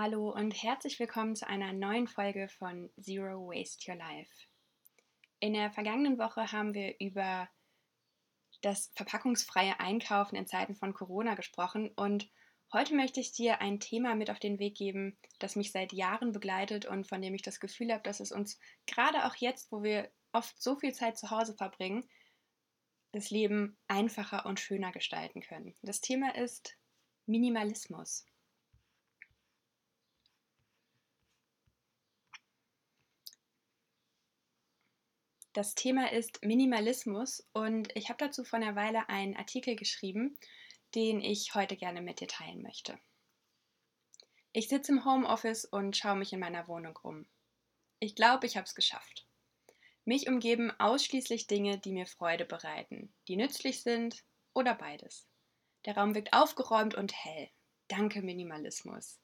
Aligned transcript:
Hallo 0.00 0.30
und 0.30 0.52
herzlich 0.52 1.00
willkommen 1.00 1.34
zu 1.34 1.48
einer 1.48 1.72
neuen 1.72 2.06
Folge 2.06 2.48
von 2.48 2.88
Zero 3.00 3.48
Waste 3.48 3.90
Your 3.90 3.98
Life. 3.98 4.30
In 5.40 5.54
der 5.54 5.72
vergangenen 5.72 6.18
Woche 6.18 6.52
haben 6.52 6.72
wir 6.72 6.94
über 7.00 7.48
das 8.62 8.92
verpackungsfreie 8.94 9.80
Einkaufen 9.80 10.36
in 10.36 10.46
Zeiten 10.46 10.76
von 10.76 10.94
Corona 10.94 11.34
gesprochen 11.34 11.90
und 11.96 12.30
heute 12.72 12.94
möchte 12.94 13.18
ich 13.18 13.32
dir 13.32 13.60
ein 13.60 13.80
Thema 13.80 14.14
mit 14.14 14.30
auf 14.30 14.38
den 14.38 14.60
Weg 14.60 14.76
geben, 14.76 15.18
das 15.40 15.56
mich 15.56 15.72
seit 15.72 15.92
Jahren 15.92 16.30
begleitet 16.30 16.86
und 16.86 17.08
von 17.08 17.20
dem 17.20 17.34
ich 17.34 17.42
das 17.42 17.58
Gefühl 17.58 17.92
habe, 17.92 18.04
dass 18.04 18.20
es 18.20 18.30
uns 18.30 18.60
gerade 18.86 19.26
auch 19.26 19.34
jetzt, 19.34 19.72
wo 19.72 19.82
wir 19.82 20.12
oft 20.30 20.62
so 20.62 20.76
viel 20.76 20.94
Zeit 20.94 21.18
zu 21.18 21.30
Hause 21.30 21.56
verbringen, 21.56 22.08
das 23.10 23.30
Leben 23.30 23.76
einfacher 23.88 24.46
und 24.46 24.60
schöner 24.60 24.92
gestalten 24.92 25.40
können. 25.40 25.74
Das 25.82 26.00
Thema 26.00 26.36
ist 26.36 26.78
Minimalismus. 27.26 28.27
Das 35.58 35.74
Thema 35.74 36.12
ist 36.12 36.44
Minimalismus 36.44 37.44
und 37.52 37.88
ich 37.96 38.10
habe 38.10 38.24
dazu 38.24 38.44
vor 38.44 38.60
einer 38.60 38.76
Weile 38.76 39.08
einen 39.08 39.34
Artikel 39.36 39.74
geschrieben, 39.74 40.38
den 40.94 41.20
ich 41.20 41.52
heute 41.56 41.76
gerne 41.76 42.00
mit 42.00 42.20
dir 42.20 42.28
teilen 42.28 42.62
möchte. 42.62 42.96
Ich 44.52 44.68
sitze 44.68 44.92
im 44.92 45.04
Homeoffice 45.04 45.64
und 45.64 45.96
schaue 45.96 46.14
mich 46.14 46.32
in 46.32 46.38
meiner 46.38 46.68
Wohnung 46.68 46.96
um. 47.02 47.26
Ich 47.98 48.14
glaube, 48.14 48.46
ich 48.46 48.56
habe 48.56 48.66
es 48.66 48.76
geschafft. 48.76 49.26
Mich 50.04 50.28
umgeben 50.28 50.70
ausschließlich 50.78 51.48
Dinge, 51.48 51.76
die 51.76 51.90
mir 51.90 52.06
Freude 52.06 52.44
bereiten, 52.44 53.12
die 53.26 53.34
nützlich 53.34 53.82
sind 53.82 54.22
oder 54.54 54.76
beides. 54.76 55.26
Der 55.86 55.96
Raum 55.96 56.14
wirkt 56.14 56.34
aufgeräumt 56.34 56.94
und 56.94 57.12
hell. 57.12 57.50
Danke 57.88 58.22
Minimalismus. 58.22 59.18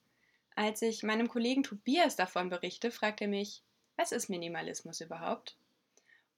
Als 0.56 0.82
ich 0.82 1.04
meinem 1.04 1.28
Kollegen 1.28 1.62
Tobias 1.62 2.16
davon 2.16 2.48
berichte, 2.48 2.90
fragt 2.90 3.20
er 3.20 3.28
mich, 3.28 3.62
was 3.94 4.10
ist 4.10 4.28
Minimalismus 4.28 5.00
überhaupt? 5.00 5.56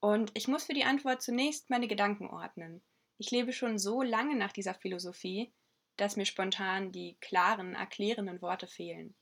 Und 0.00 0.30
ich 0.34 0.48
muss 0.48 0.64
für 0.64 0.74
die 0.74 0.84
Antwort 0.84 1.22
zunächst 1.22 1.70
meine 1.70 1.88
Gedanken 1.88 2.28
ordnen. 2.28 2.82
Ich 3.18 3.30
lebe 3.30 3.52
schon 3.52 3.78
so 3.78 4.02
lange 4.02 4.36
nach 4.36 4.52
dieser 4.52 4.74
Philosophie, 4.74 5.52
dass 5.96 6.16
mir 6.16 6.26
spontan 6.26 6.92
die 6.92 7.16
klaren, 7.20 7.74
erklärenden 7.74 8.42
Worte 8.42 8.66
fehlen. 8.66 9.14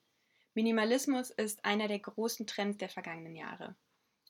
Minimalismus 0.54 1.30
ist 1.30 1.64
einer 1.64 1.88
der 1.88 2.00
großen 2.00 2.46
Trends 2.46 2.78
der 2.78 2.88
vergangenen 2.88 3.36
Jahre. 3.36 3.76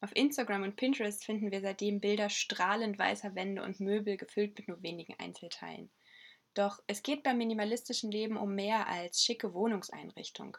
Auf 0.00 0.14
Instagram 0.14 0.62
und 0.62 0.76
Pinterest 0.76 1.24
finden 1.24 1.50
wir 1.50 1.60
seitdem 1.60 2.00
Bilder 2.00 2.28
strahlend 2.28 2.98
weißer 2.98 3.34
Wände 3.34 3.62
und 3.62 3.80
Möbel 3.80 4.16
gefüllt 4.16 4.56
mit 4.58 4.68
nur 4.68 4.82
wenigen 4.82 5.14
Einzelteilen. 5.18 5.90
Doch 6.52 6.82
es 6.86 7.02
geht 7.02 7.22
beim 7.22 7.38
minimalistischen 7.38 8.10
Leben 8.10 8.36
um 8.36 8.54
mehr 8.54 8.86
als 8.86 9.24
schicke 9.24 9.54
Wohnungseinrichtung. 9.54 10.56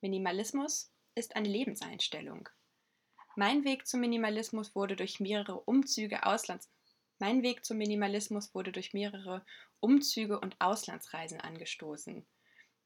Minimalismus 0.00 0.92
ist 1.14 1.36
eine 1.36 1.48
Lebenseinstellung. 1.48 2.48
Mein 3.38 3.62
Weg 3.62 3.86
zum 3.86 4.00
Minimalismus 4.00 4.74
wurde 4.74 4.96
durch 4.96 5.20
mehrere 5.20 5.60
Umzüge 5.60 6.26
Auslands 6.26 6.68
mein 7.20 7.44
Weg 7.44 7.64
zum 7.64 7.78
Minimalismus 7.78 8.52
wurde 8.52 8.72
durch 8.72 8.94
mehrere 8.94 9.46
Umzüge 9.78 10.40
und 10.40 10.60
Auslandsreisen 10.60 11.40
angestoßen. 11.40 12.26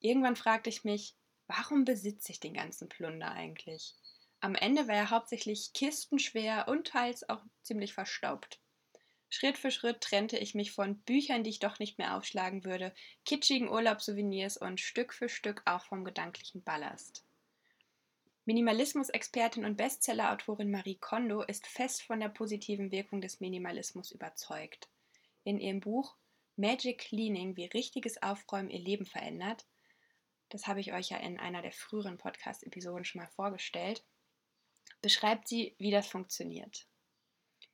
Irgendwann 0.01 0.37
fragte 0.37 0.69
ich 0.69 0.85
mich, 0.85 1.15
warum 1.47 1.87
besitze 1.87 2.33
ich 2.33 2.39
den 2.39 2.53
ganzen 2.53 2.91
Plunder 2.91 3.33
eigentlich? 3.33 3.95
Am 4.41 4.55
Ende 4.55 4.89
war 4.89 4.95
er 4.95 5.09
hauptsächlich 5.09 5.73
kistenschwer 5.73 6.69
und 6.69 6.87
teils 6.87 7.27
auch 7.31 7.43
ziemlich 7.63 7.95
verstaubt. 7.95 8.61
Schritt 9.31 9.57
für 9.57 9.71
Schritt 9.71 10.03
trennte 10.03 10.37
ich 10.37 10.55
mich 10.55 10.73
von 10.73 10.99
Büchern, 11.01 11.45
die 11.45 11.51
ich 11.51 11.61
doch 11.61 11.79
nicht 11.79 11.97
mehr 11.97 12.15
aufschlagen 12.15 12.65
würde, 12.65 12.95
kitschigen 13.25 13.71
Urlaubssouvenirs 13.71 14.59
und 14.59 14.81
Stück 14.81 15.15
für 15.15 15.31
Stück 15.31 15.63
auch 15.65 15.87
vom 15.87 16.05
gedanklichen 16.05 16.63
Ballast. 16.63 17.25
Minimalismus-Expertin 18.45 19.65
und 19.65 19.77
Bestseller-Autorin 19.77 20.69
Marie 20.69 20.97
Kondo 20.97 21.43
ist 21.43 21.65
fest 21.69 22.03
von 22.03 22.19
der 22.19 22.29
positiven 22.29 22.91
Wirkung 22.91 23.21
des 23.21 23.39
Minimalismus 23.39 24.11
überzeugt. 24.11 24.89
In 25.45 25.61
ihrem 25.61 25.79
Buch 25.79 26.17
Magic 26.57 26.99
Cleaning, 26.99 27.57
wie 27.57 27.67
richtiges 27.67 28.21
Aufräumen 28.21 28.69
ihr 28.69 28.81
Leben 28.81 29.07
verändert, 29.07 29.65
das 30.49 30.67
habe 30.67 30.81
ich 30.81 30.93
euch 30.93 31.11
ja 31.11 31.19
in 31.19 31.39
einer 31.39 31.63
der 31.63 31.71
früheren 31.71 32.19
Podcast-Episoden 32.19 33.05
schon 33.05 33.21
mal 33.21 33.29
vorgestellt, 33.29 34.05
beschreibt 35.03 35.47
sie, 35.47 35.77
wie 35.79 35.93
das 35.93 36.09
funktioniert. 36.09 36.89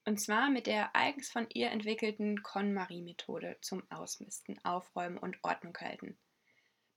Und 0.04 0.20
zwar 0.20 0.50
mit 0.50 0.66
der 0.66 0.94
eigens 0.94 1.30
von 1.30 1.46
ihr 1.48 1.70
entwickelten 1.70 2.42
KonMari-Methode 2.42 3.56
zum 3.62 3.90
Ausmisten, 3.90 4.62
Aufräumen 4.64 5.16
und 5.16 5.38
Ordnung 5.42 5.76
halten. 5.80 6.18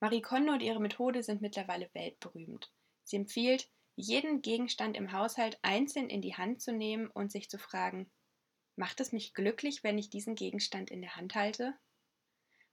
Marie 0.02 0.22
Kondo 0.22 0.52
und 0.52 0.62
ihre 0.62 0.82
Methode 0.82 1.24
sind 1.24 1.42
mittlerweile 1.42 1.90
weltberühmt. 1.94 2.70
Sie 3.04 3.16
empfiehlt, 3.16 3.70
jeden 3.96 4.42
Gegenstand 4.42 4.96
im 4.96 5.12
Haushalt 5.12 5.60
einzeln 5.62 6.10
in 6.10 6.22
die 6.22 6.36
Hand 6.36 6.62
zu 6.62 6.72
nehmen 6.72 7.08
und 7.08 7.32
sich 7.32 7.50
zu 7.50 7.58
fragen, 7.58 8.12
macht 8.76 9.00
es 9.00 9.12
mich 9.12 9.34
glücklich, 9.34 9.84
wenn 9.84 9.98
ich 9.98 10.10
diesen 10.10 10.36
Gegenstand 10.36 10.90
in 10.90 11.02
der 11.02 11.16
Hand 11.16 11.36
halte? 11.36 11.78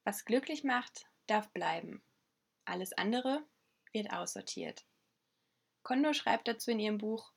Was 0.05 0.25
glücklich 0.25 0.65
macht, 0.65 1.07
darf 1.27 1.51
bleiben. 1.53 2.03
Alles 2.65 2.93
andere 2.93 3.45
wird 3.93 4.13
aussortiert. 4.13 4.87
Kondo 5.83 6.13
schreibt 6.13 6.49
dazu 6.49 6.71
in 6.71 6.81
ihrem 6.81 6.99
Buch, 6.99 7.33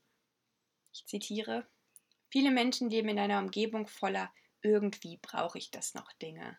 ich 0.94 1.06
zitiere, 1.06 1.68
viele 2.30 2.52
Menschen 2.52 2.90
leben 2.90 3.10
in 3.10 3.20
einer 3.20 3.40
Umgebung 3.40 3.88
voller 3.88 4.32
irgendwie 4.62 5.18
brauche 5.18 5.58
ich 5.58 5.72
das 5.72 5.94
noch 5.94 6.12
Dinge. 6.14 6.58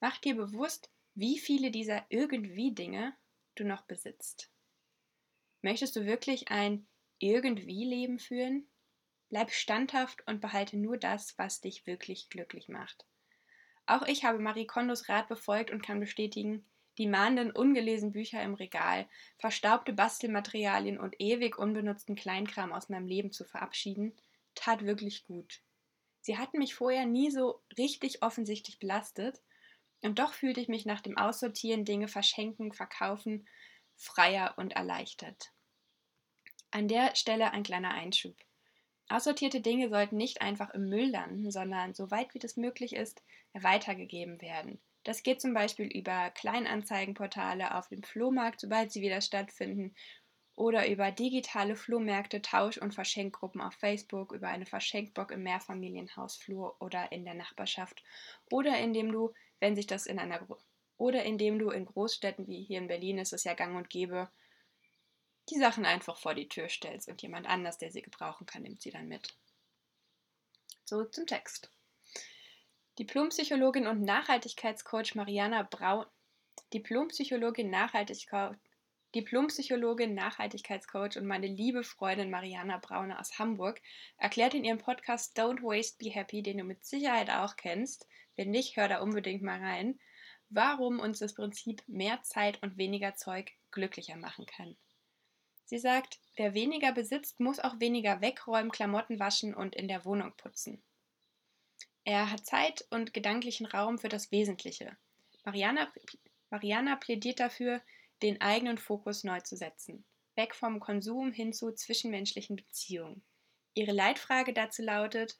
Mach 0.00 0.18
dir 0.18 0.36
bewusst, 0.36 0.90
wie 1.14 1.38
viele 1.38 1.70
dieser 1.70 2.06
irgendwie 2.08 2.72
Dinge 2.72 3.16
du 3.54 3.64
noch 3.64 3.82
besitzt. 3.82 4.50
Möchtest 5.66 5.96
du 5.96 6.06
wirklich 6.06 6.52
ein 6.52 6.86
irgendwie 7.18 7.84
Leben 7.84 8.20
führen? 8.20 8.68
Bleib 9.30 9.50
standhaft 9.50 10.24
und 10.28 10.40
behalte 10.40 10.76
nur 10.76 10.96
das, 10.96 11.36
was 11.38 11.60
dich 11.60 11.88
wirklich 11.88 12.30
glücklich 12.30 12.68
macht. 12.68 13.04
Auch 13.84 14.02
ich 14.02 14.24
habe 14.24 14.38
Marie 14.38 14.68
Kondos 14.68 15.08
Rat 15.08 15.26
befolgt 15.26 15.72
und 15.72 15.82
kann 15.82 15.98
bestätigen, 15.98 16.64
die 16.98 17.08
mahnenden 17.08 17.50
ungelesenen 17.50 18.12
Bücher 18.12 18.40
im 18.44 18.54
Regal, 18.54 19.08
verstaubte 19.38 19.92
Bastelmaterialien 19.92 21.00
und 21.00 21.16
ewig 21.18 21.58
unbenutzten 21.58 22.14
Kleinkram 22.14 22.72
aus 22.72 22.88
meinem 22.88 23.08
Leben 23.08 23.32
zu 23.32 23.44
verabschieden, 23.44 24.14
tat 24.54 24.84
wirklich 24.84 25.24
gut. 25.24 25.62
Sie 26.20 26.38
hatten 26.38 26.58
mich 26.58 26.76
vorher 26.76 27.06
nie 27.06 27.32
so 27.32 27.60
richtig 27.76 28.22
offensichtlich 28.22 28.78
belastet, 28.78 29.42
und 30.00 30.20
doch 30.20 30.32
fühlte 30.32 30.60
ich 30.60 30.68
mich 30.68 30.86
nach 30.86 31.00
dem 31.00 31.18
Aussortieren, 31.18 31.84
Dinge 31.84 32.06
verschenken, 32.06 32.72
verkaufen, 32.72 33.48
freier 33.96 34.54
und 34.58 34.74
erleichtert. 34.74 35.50
An 36.76 36.88
der 36.88 37.16
Stelle 37.16 37.52
ein 37.52 37.62
kleiner 37.62 37.94
Einschub. 37.94 38.36
Aussortierte 39.08 39.62
Dinge 39.62 39.88
sollten 39.88 40.18
nicht 40.18 40.42
einfach 40.42 40.68
im 40.74 40.90
Müll 40.90 41.08
landen, 41.08 41.50
sondern 41.50 41.94
soweit 41.94 42.34
wie 42.34 42.38
das 42.38 42.58
möglich 42.58 42.94
ist, 42.94 43.22
weitergegeben 43.54 44.42
werden. 44.42 44.78
Das 45.02 45.22
geht 45.22 45.40
zum 45.40 45.54
Beispiel 45.54 45.86
über 45.86 46.28
Kleinanzeigenportale 46.32 47.74
auf 47.74 47.88
dem 47.88 48.02
Flohmarkt, 48.02 48.60
sobald 48.60 48.92
sie 48.92 49.00
wieder 49.00 49.22
stattfinden, 49.22 49.94
oder 50.54 50.86
über 50.86 51.10
digitale 51.10 51.76
Flohmärkte, 51.76 52.42
Tausch- 52.42 52.76
und 52.76 52.92
Verschenkgruppen 52.92 53.62
auf 53.62 53.72
Facebook, 53.72 54.32
über 54.32 54.48
eine 54.48 54.66
Verschenkbox 54.66 55.34
im 55.34 55.44
Mehrfamilienhausflur 55.44 56.76
oder 56.78 57.10
in 57.10 57.24
der 57.24 57.32
Nachbarschaft, 57.32 58.04
oder 58.50 58.78
indem 58.78 59.10
du, 59.10 59.32
wenn 59.60 59.76
sich 59.76 59.86
das 59.86 60.04
in 60.04 60.18
einer 60.18 60.46
oder 60.98 61.22
indem 61.22 61.58
du 61.58 61.70
in 61.70 61.86
Großstädten 61.86 62.46
wie 62.46 62.62
hier 62.64 62.76
in 62.76 62.88
Berlin 62.88 63.16
ist 63.16 63.32
es 63.32 63.44
ja 63.44 63.54
gang 63.54 63.78
und 63.78 63.88
gäbe, 63.88 64.28
die 65.48 65.58
Sachen 65.58 65.84
einfach 65.84 66.16
vor 66.16 66.34
die 66.34 66.48
Tür 66.48 66.68
stellst 66.68 67.08
und 67.08 67.22
jemand 67.22 67.46
anders, 67.46 67.78
der 67.78 67.90
sie 67.90 68.02
gebrauchen 68.02 68.46
kann, 68.46 68.62
nimmt 68.62 68.82
sie 68.82 68.90
dann 68.90 69.08
mit. 69.08 69.34
Zurück 70.84 71.14
zum 71.14 71.26
Text. 71.26 71.70
Diplompsychologin 72.98 73.86
und 73.86 74.02
Nachhaltigkeitscoach 74.02 75.14
Mariana 75.14 75.62
Braun, 75.62 76.06
Diplompsychologin, 76.72 77.68
Nachhaltigkeit, 77.70 78.56
Diplompsychologin, 79.14 80.14
Nachhaltigkeitscoach 80.14 81.16
und 81.16 81.26
meine 81.26 81.46
liebe 81.46 81.84
Freundin 81.84 82.30
Mariana 82.30 82.78
Braune 82.78 83.18
aus 83.18 83.38
Hamburg 83.38 83.80
erklärt 84.16 84.54
in 84.54 84.64
ihrem 84.64 84.78
Podcast 84.78 85.38
Don't 85.38 85.62
Waste, 85.62 85.96
Be 85.98 86.10
Happy, 86.10 86.42
den 86.42 86.58
du 86.58 86.64
mit 86.64 86.84
Sicherheit 86.84 87.30
auch 87.30 87.56
kennst, 87.56 88.06
wenn 88.36 88.50
nicht, 88.50 88.76
hör 88.76 88.88
da 88.88 89.00
unbedingt 89.00 89.42
mal 89.42 89.60
rein, 89.60 89.98
warum 90.48 91.00
uns 91.00 91.18
das 91.18 91.34
Prinzip 91.34 91.82
mehr 91.86 92.22
Zeit 92.22 92.62
und 92.62 92.76
weniger 92.76 93.14
Zeug 93.14 93.52
glücklicher 93.70 94.16
machen 94.16 94.46
kann. 94.46 94.76
Sie 95.66 95.78
sagt, 95.78 96.20
wer 96.36 96.54
weniger 96.54 96.92
besitzt, 96.92 97.40
muss 97.40 97.58
auch 97.58 97.80
weniger 97.80 98.20
wegräumen, 98.20 98.70
Klamotten 98.70 99.18
waschen 99.18 99.52
und 99.52 99.74
in 99.74 99.88
der 99.88 100.04
Wohnung 100.04 100.32
putzen. 100.36 100.80
Er 102.04 102.30
hat 102.30 102.46
Zeit 102.46 102.86
und 102.90 103.12
gedanklichen 103.12 103.66
Raum 103.66 103.98
für 103.98 104.08
das 104.08 104.30
Wesentliche. 104.30 104.96
Mariana, 105.44 105.92
Mariana 106.50 106.94
plädiert 106.94 107.40
dafür, 107.40 107.82
den 108.22 108.40
eigenen 108.40 108.78
Fokus 108.78 109.24
neu 109.24 109.40
zu 109.40 109.56
setzen. 109.56 110.04
Weg 110.36 110.54
vom 110.54 110.78
Konsum 110.78 111.32
hin 111.32 111.52
zu 111.52 111.72
zwischenmenschlichen 111.72 112.54
Beziehungen. 112.54 113.24
Ihre 113.74 113.92
Leitfrage 113.92 114.52
dazu 114.52 114.82
lautet, 114.82 115.36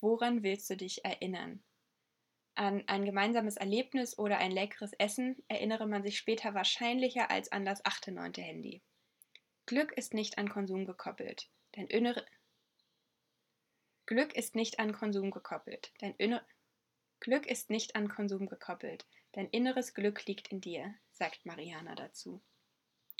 woran 0.00 0.42
willst 0.42 0.70
du 0.70 0.76
dich 0.76 1.04
erinnern? 1.04 1.62
An 2.54 2.82
ein 2.86 3.04
gemeinsames 3.04 3.58
Erlebnis 3.58 4.18
oder 4.18 4.38
ein 4.38 4.52
leckeres 4.52 4.94
Essen 4.94 5.36
erinnere 5.48 5.86
man 5.86 6.02
sich 6.02 6.16
später 6.16 6.54
wahrscheinlicher 6.54 7.30
als 7.30 7.52
an 7.52 7.66
das 7.66 7.84
achte, 7.84 8.10
neunte 8.10 8.40
Handy. 8.40 8.80
Glück 9.66 9.92
ist 9.92 10.14
nicht 10.14 10.38
an 10.38 10.48
Konsum 10.48 10.86
gekoppelt. 10.86 11.48
Dein 11.72 11.88
innere 11.88 12.24
Glück 14.06 14.36
ist 14.36 14.54
nicht 14.54 14.78
an 14.78 14.92
Konsum 14.92 15.32
gekoppelt. 15.32 15.92
Dein 15.98 16.14
inner 16.14 16.46
Glück 17.18 17.44
ist 17.46 17.70
nicht 17.70 17.96
an 17.96 18.08
Konsum 18.08 18.46
gekoppelt. 18.46 19.04
Dein 19.32 19.48
inneres 19.48 19.94
Glück 19.94 20.24
liegt 20.26 20.48
in 20.48 20.60
dir, 20.60 20.94
sagt 21.10 21.44
Mariana 21.44 21.96
dazu. 21.96 22.40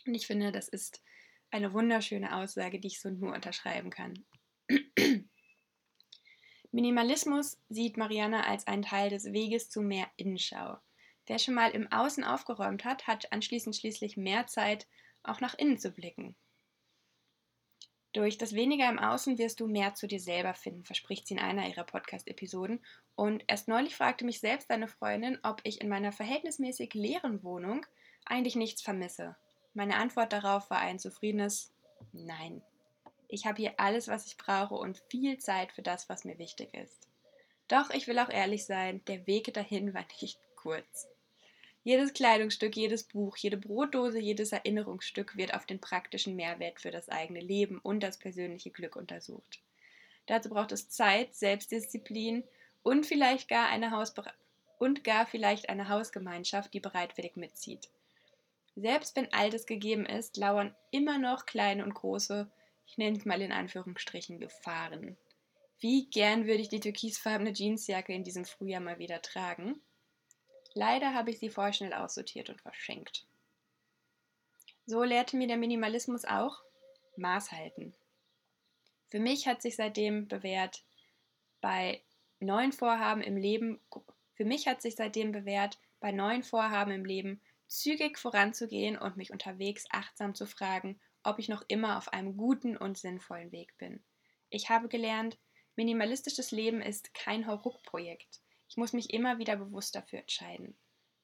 Und 0.06 0.14
ich 0.14 0.28
finde, 0.28 0.52
das 0.52 0.69
ist 0.69 1.02
eine 1.50 1.72
wunderschöne 1.72 2.37
Aussage, 2.37 2.78
die 2.78 2.87
ich 2.87 3.00
so 3.00 3.10
nur 3.10 3.34
unterschreiben 3.34 3.90
kann. 3.90 4.25
Minimalismus 6.70 7.58
sieht 7.69 7.96
Mariana 7.96 8.46
als 8.46 8.69
einen 8.69 8.82
Teil 8.82 9.10
des 9.10 9.32
Weges 9.32 9.69
zu 9.69 9.82
mehr 9.82 10.08
Innenschau. 10.16 10.78
Wer 11.26 11.40
schon 11.40 11.54
mal 11.54 11.72
im 11.72 11.90
Außen 11.90 12.22
aufgeräumt 12.22 12.84
hat, 12.84 13.08
hat 13.08 13.32
anschließend 13.32 13.75
schließlich 13.75 14.16
mehr 14.16 14.46
Zeit, 14.46 14.87
auch 15.28 15.40
nach 15.40 15.55
innen 15.58 15.78
zu 15.78 15.90
blicken. 15.90 16.37
Durch 18.17 18.38
das 18.38 18.55
Weniger 18.55 18.88
im 18.88 18.99
Außen 18.99 19.37
wirst 19.37 19.61
du 19.61 19.67
mehr 19.67 19.94
zu 19.94 20.06
dir 20.06 20.20
selber 20.20 20.55
finden, 20.55 20.84
verspricht 20.84 21.26
sie 21.26 21.34
in 21.34 21.40
einer 21.40 21.69
ihrer 21.69 21.84
Podcast-Episoden. 21.84 22.82
Und 23.14 23.44
erst 23.46 23.69
neulich 23.69 23.94
fragte 23.94 24.25
mich 24.25 24.40
selbst 24.40 24.70
eine 24.70 24.88
Freundin, 24.88 25.38
ob 25.43 25.61
ich 25.64 25.82
in 25.82 25.90
meiner 25.90 26.12
verhältnismäßig 26.12 26.94
leeren 26.94 27.43
Wohnung 27.43 27.84
eigentlich 28.25 28.56
nichts 28.56 28.81
vermisse. 28.81 29.37
Meine 29.75 29.96
Antwort 29.96 30.32
darauf 30.32 30.70
war 30.70 30.78
ein 30.78 30.99
zufriedenes 30.99 31.75
Nein. 32.12 32.62
Ich 33.29 33.44
habe 33.44 33.61
hier 33.61 33.75
alles, 33.79 34.08
was 34.08 34.26
ich 34.26 34.38
brauche 34.38 34.76
und 34.76 35.02
viel 35.11 35.37
Zeit 35.37 35.72
für 35.72 35.82
das, 35.82 36.08
was 36.08 36.25
mir 36.25 36.38
wichtig 36.38 36.72
ist. 36.72 37.08
Doch 37.69 37.90
ich 37.90 38.06
will 38.06 38.19
auch 38.19 38.31
ehrlich 38.31 38.64
sein, 38.64 39.05
der 39.06 39.26
Weg 39.26 39.52
dahin 39.52 39.93
war 39.93 40.06
nicht 40.22 40.38
kurz. 40.55 41.06
Jedes 41.86 42.14
Kleidungsstück, 42.14 42.74
jedes 42.74 43.04
Buch, 43.04 43.36
jede 43.36 43.56
Brotdose, 43.56 44.18
jedes 44.18 44.50
Erinnerungsstück 44.50 45.36
wird 45.36 45.54
auf 45.54 45.66
den 45.66 45.80
praktischen 45.80 46.34
Mehrwert 46.34 46.80
für 46.80 46.90
das 46.90 47.08
eigene 47.08 47.38
Leben 47.38 47.78
und 47.78 48.00
das 48.00 48.18
persönliche 48.18 48.70
Glück 48.70 48.96
untersucht. 48.96 49.60
Dazu 50.26 50.48
braucht 50.48 50.72
es 50.72 50.88
Zeit, 50.88 51.36
Selbstdisziplin 51.36 52.42
und 52.82 53.06
vielleicht 53.06 53.48
gar 53.48 53.68
eine 53.68 53.92
Hausbe 53.92 54.24
und 54.80 55.04
gar 55.04 55.26
vielleicht 55.26 55.68
eine 55.68 55.88
Hausgemeinschaft, 55.88 56.74
die 56.74 56.80
bereitwillig 56.80 57.36
mitzieht. 57.36 57.88
Selbst 58.74 59.14
wenn 59.14 59.32
all 59.32 59.50
das 59.50 59.64
gegeben 59.64 60.06
ist, 60.06 60.36
lauern 60.36 60.74
immer 60.90 61.18
noch 61.18 61.46
kleine 61.46 61.84
und 61.84 61.94
große 61.94 62.50
ich 62.88 62.98
nenne 62.98 63.16
es 63.16 63.24
mal 63.24 63.40
in 63.40 63.52
Anführungsstrichen, 63.52 64.40
Gefahren. 64.40 65.16
Wie 65.78 66.06
gern 66.06 66.46
würde 66.48 66.62
ich 66.62 66.68
die 66.68 66.80
türkisfarbene 66.80 67.52
Jeansjacke 67.52 68.12
in 68.12 68.24
diesem 68.24 68.44
Frühjahr 68.44 68.80
mal 68.80 68.98
wieder 68.98 69.22
tragen? 69.22 69.80
Leider 70.76 71.14
habe 71.14 71.31
ich 71.31 71.38
sie 71.38 71.49
vorschnell 71.49 71.94
aussortiert 71.94 72.50
und 72.50 72.61
verschenkt. 72.61 73.26
So 74.84 75.02
lehrte 75.05 75.38
mir 75.38 75.46
der 75.46 75.56
Minimalismus 75.56 76.26
auch 76.26 76.62
Maß 77.17 77.50
halten. 77.50 77.94
Für 79.08 79.19
mich 79.19 79.49
hat 79.49 79.62
sich 79.62 79.75
seitdem 79.76 80.28
bewährt, 80.28 80.84
bei 81.62 82.02
neuen 82.40 82.73
Vorhaben 82.73 83.23
im 83.23 83.38
Leben, 83.38 83.81
für 84.34 84.44
mich 84.44 84.69
hat 84.69 84.82
sich 84.82 84.96
seitdem 84.96 85.32
bewährt, 85.32 85.78
bei 85.99 86.12
neuen 86.12 86.43
Vorhaben 86.43 86.93
im 86.93 87.06
Leben 87.06 87.40
zügig 87.69 88.19
voranzugehen 88.19 88.99
und 88.99 89.17
mich 89.17 89.31
unterwegs 89.31 89.87
achtsam 89.88 90.34
zu 90.34 90.44
fragen, 90.44 91.00
ob 91.22 91.38
ich 91.38 91.49
noch 91.49 91.64
immer 91.69 91.96
auf 91.96 92.12
einem 92.12 92.37
guten 92.37 92.76
und 92.76 92.99
sinnvollen 92.99 93.50
Weg 93.50 93.79
bin. 93.79 94.05
Ich 94.50 94.69
habe 94.69 94.88
gelernt, 94.88 95.38
minimalistisches 95.75 96.50
Leben 96.50 96.82
ist 96.82 97.14
kein 97.14 97.46
Hauruck-Projekt. 97.46 98.43
Ich 98.68 98.76
muss 98.76 98.92
mich 98.92 99.12
immer 99.12 99.38
wieder 99.38 99.56
bewusst 99.56 99.94
dafür 99.94 100.20
entscheiden. 100.20 100.76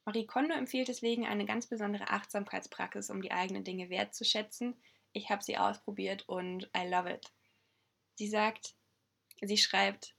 Marie 0.05 0.25
Kondo 0.25 0.53
empfiehlt 0.53 0.89
deswegen 0.89 1.25
eine 1.25 1.45
ganz 1.45 1.67
besondere 1.67 2.09
Achtsamkeitspraxis, 2.09 3.09
um 3.09 3.21
die 3.21 3.31
eigenen 3.31 3.63
Dinge 3.63 3.89
wertzuschätzen. 3.89 4.75
Ich 5.13 5.29
habe 5.29 5.43
sie 5.43 5.57
ausprobiert 5.57 6.27
und 6.27 6.69
I 6.75 6.87
love 6.87 7.09
it. 7.11 7.31
Sie 8.15 8.27
sagt, 8.27 8.75
sie 9.41 9.57
schreibt, 9.57 10.15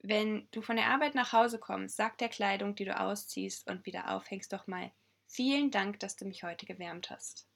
wenn 0.00 0.48
du 0.50 0.62
von 0.62 0.76
der 0.76 0.86
Arbeit 0.86 1.14
nach 1.14 1.32
Hause 1.32 1.60
kommst, 1.60 1.96
sag 1.96 2.18
der 2.18 2.28
Kleidung, 2.28 2.74
die 2.74 2.84
du 2.84 2.98
ausziehst 2.98 3.70
und 3.70 3.86
wieder 3.86 4.10
aufhängst, 4.10 4.52
doch 4.52 4.66
mal 4.66 4.90
vielen 5.28 5.70
Dank, 5.70 6.00
dass 6.00 6.16
du 6.16 6.24
mich 6.24 6.42
heute 6.42 6.66
gewärmt 6.66 7.10
hast. 7.10 7.46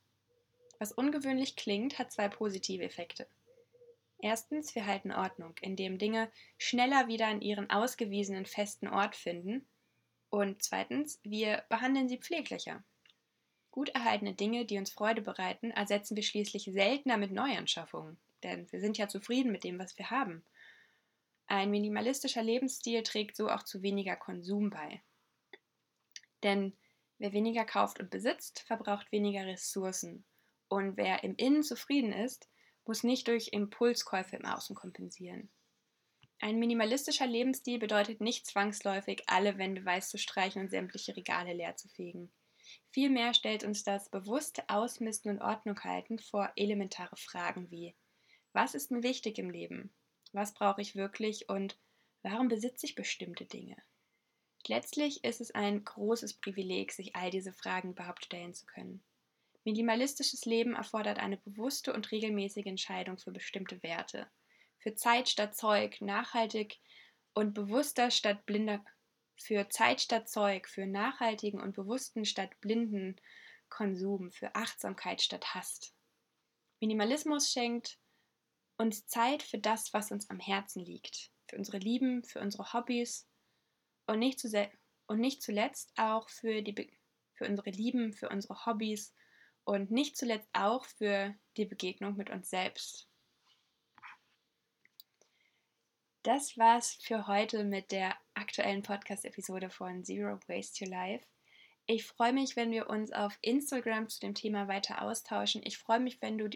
Was 0.79 0.93
ungewöhnlich 0.93 1.56
klingt, 1.56 1.99
hat 1.99 2.12
zwei 2.12 2.29
positive 2.29 2.85
Effekte. 2.85 3.26
Erstens, 4.19 4.75
wir 4.75 4.87
halten 4.87 5.13
Ordnung, 5.13 5.55
indem 5.61 5.99
Dinge 5.99 6.31
schneller 6.59 7.09
wieder 7.09 7.27
an 7.27 7.43
ihren 7.43 7.71
ausgewiesenen 7.71 8.47
festen 8.47 8.89
Ort 8.89 9.15
finden. 9.15 9.67
Und 10.31 10.63
zweitens, 10.63 11.21
wir 11.23 11.65
behandeln 11.69 12.09
sie 12.09 12.19
pfleglicher. 12.19 12.83
Gut 13.71 13.91
erhaltene 13.91 14.33
Dinge, 14.33 14.65
die 14.65 14.79
uns 14.79 14.91
Freude 14.91 15.21
bereiten, 15.21 15.71
ersetzen 15.71 16.17
wir 16.17 16.23
schließlich 16.23 16.65
seltener 16.65 17.19
mit 17.19 17.31
Neuanschaffungen, 17.31 18.17
denn 18.43 18.71
wir 18.73 18.81
sind 18.81 18.97
ja 18.97 19.07
zufrieden 19.07 19.53
mit 19.53 19.65
dem, 19.65 19.79
was 19.79 19.99
wir 19.99 20.11
haben. 20.11 20.43
Ein 21.47 21.71
minimalistischer 21.71 22.43
Lebensstil 22.43 23.03
trägt 23.03 23.37
so 23.37 23.51
auch 23.51 23.62
zu 23.62 23.83
weniger 23.83 24.17
Konsum 24.17 24.71
bei. 24.71 25.03
Denn 26.43 26.73
wer 27.19 27.33
weniger 27.33 27.65
kauft 27.65 28.01
und 28.01 28.11
besitzt, 28.11 28.61
verbraucht 28.61 29.12
weniger 29.12 29.47
Ressourcen 29.47 30.25
und 30.69 30.97
wer 30.97 31.23
im 31.23 31.37
Innen 31.37 31.62
zufrieden 31.62 32.12
ist, 32.12 32.49
muss 32.87 33.03
nicht 33.03 33.29
durch 33.29 33.49
Impulskäufe 33.53 34.37
im 34.37 34.44
Außen 34.44 34.77
kompensieren. 34.77 35.50
Ein 36.41 36.59
minimalistischer 36.59 37.27
Lebensstil 37.27 37.79
bedeutet 37.79 38.21
nicht 38.21 38.47
zwangsläufig, 38.47 39.23
alle 39.27 39.56
Wände 39.59 39.85
weiß 39.85 40.11
zu 40.11 40.19
streichen 40.19 40.62
und 40.62 40.71
sämtliche 40.71 41.17
Regale 41.17 41.55
leer 41.55 41.77
zu 41.77 41.88
fegen. 41.88 42.31
Vielmehr 42.91 43.33
stellt 43.33 43.65
uns 43.65 43.85
das 43.85 44.11
bewusste 44.11 44.69
Ausmisten 44.69 45.31
und 45.31 45.41
Ordnung 45.41 45.83
halten 45.83 46.19
vor 46.19 46.53
elementare 46.56 47.17
Fragen 47.17 47.71
wie 47.71 47.94
Was 48.53 48.75
ist 48.75 48.91
mir 48.91 49.03
wichtig 49.03 49.38
im 49.38 49.50
Leben? 49.50 49.94
Was 50.33 50.53
brauche 50.53 50.83
ich 50.83 50.97
wirklich 50.97 51.49
und 51.49 51.79
warum 52.23 52.49
besitze 52.49 52.87
ich 52.87 52.94
bestimmte 52.94 53.47
Dinge? 53.47 53.77
Letztlich 54.67 55.23
ist 55.25 55.41
es 55.41 55.53
ein 55.53 55.85
großes 55.85 56.35
Privileg, 56.35 56.93
sich 56.93 57.15
all 57.15 57.31
diese 57.31 57.53
Fragen 57.53 57.91
überhaupt 57.91 58.25
stellen 58.25 58.53
zu 58.53 58.67
können. 58.67 59.03
Minimalistisches 59.67 60.45
Leben 60.45 60.77
erfordert 60.77 61.19
eine 61.19 61.39
bewusste 61.39 61.93
und 61.93 62.13
regelmäßige 62.13 62.67
Entscheidung 62.67 63.19
für 63.19 63.33
bestimmte 63.33 63.83
Werte. 63.83 64.31
Für 64.79 64.95
Zeit 64.95 65.29
statt 65.29 65.57
Zeug, 65.57 66.01
nachhaltig 66.01 66.79
und 67.35 67.53
bewusster 67.53 68.13
statt 68.13 68.47
blinder, 68.47 68.85
für 69.35 69.69
Zeit 69.69 70.01
statt 70.01 70.29
Zeug, 70.29 70.69
für 70.69 70.87
nachhaltigen 70.87 71.61
und 71.61 71.75
bewussten 71.75 72.25
statt 72.25 72.61
blinden 72.61 73.21
Konsum, 73.69 74.31
für 74.31 74.55
Achtsamkeit 74.55 75.21
statt 75.21 75.53
Hass. 75.53 75.93
Minimalismus 76.79 77.50
schenkt 77.50 77.99
uns 78.76 79.09
Zeit 79.09 79.43
für 79.43 79.59
das, 79.59 79.93
was 79.93 80.12
uns 80.12 80.31
am 80.31 80.38
Herzen 80.38 80.85
liegt, 80.85 81.33
für 81.49 81.57
unsere 81.57 81.79
Lieben, 81.79 82.23
für 82.23 82.38
unsere 82.38 82.73
Hobbys 82.73 83.26
und 84.07 84.21
nicht, 84.21 84.40
und 85.09 85.19
nicht 85.19 85.43
zuletzt 85.43 85.93
auch 85.97 86.29
für, 86.29 86.62
die 86.62 86.97
für 87.35 87.49
unsere 87.49 87.71
Lieben, 87.71 88.12
für 88.12 88.29
unsere 88.29 88.64
Hobbys 88.64 89.12
und 89.66 89.90
nicht 89.90 90.16
zuletzt 90.16 90.49
auch 90.52 90.87
für 90.87 91.35
die 91.56 91.64
Begegnung 91.64 92.16
mit 92.16 92.30
uns 92.30 92.49
selbst. 92.49 93.08
Das 96.23 96.56
war's 96.56 96.99
für 97.02 97.26
heute 97.26 97.64
mit 97.64 97.90
der 97.90 98.16
aktuellen 98.35 98.82
Podcast-Episode 98.82 99.68
von 99.68 100.04
Zero 100.04 100.38
Waste 100.46 100.85
Your 100.85 100.90
Life. 100.90 101.26
Ich 101.87 102.04
freue 102.04 102.32
mich, 102.32 102.56
wenn 102.56 102.70
wir 102.70 102.88
uns 102.88 103.12
auf 103.12 103.38
Instagram 103.42 104.08
zu 104.08 104.20
dem 104.20 104.35
Thema 104.35 104.68
weiter 104.68 105.02
austauschen. 105.02 105.62
Ich 105.64 105.78
freue 105.78 106.00
mich, 106.00 106.23
wenn 106.23 106.38
du, 106.38 106.49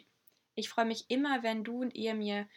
ich 0.54 0.68
freue 0.68 0.86
mich 0.86 1.04
immer, 1.08 1.42
wenn 1.42 1.62
du 1.64 1.82
und 1.82 1.94
ihr 1.94 2.14
mir 2.14 2.48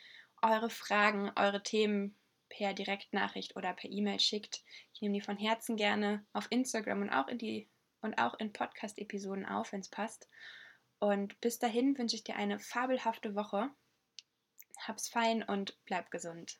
eure 0.41 0.69
Fragen, 0.69 1.31
eure 1.35 1.63
Themen 1.63 2.15
per 2.49 2.73
Direktnachricht 2.73 3.55
oder 3.55 3.73
per 3.73 3.89
E-Mail 3.89 4.19
schickt. 4.19 4.63
Ich 4.93 5.01
nehme 5.01 5.15
die 5.15 5.21
von 5.21 5.37
Herzen 5.37 5.77
gerne 5.77 6.25
auf 6.33 6.47
Instagram 6.51 7.01
und 7.01 7.09
auch 7.09 7.27
in 7.27 7.39
die 7.39 7.69
und 8.03 8.17
auch 8.17 8.39
in 8.39 8.53
Podcast-Episoden 8.53 9.45
auf, 9.45 9.71
wenn 9.71 9.79
es 9.79 9.89
passt. 9.89 10.29
Und 10.99 11.39
bis 11.41 11.59
dahin 11.59 11.97
wünsche 11.97 12.15
ich 12.15 12.23
dir 12.23 12.35
eine 12.35 12.59
fabelhafte 12.59 13.35
Woche. 13.35 13.69
Hab's 14.79 15.07
fein 15.07 15.43
und 15.43 15.77
bleib 15.85 16.11
gesund. 16.11 16.59